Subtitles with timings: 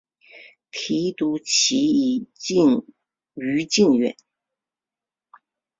[0.71, 2.27] 提督旗移
[3.35, 4.17] 于靖远。